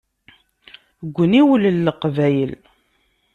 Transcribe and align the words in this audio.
Deg 1.05 1.15
uniwel 1.23 1.63
n 1.73 1.83
leqbayel. 1.85 2.51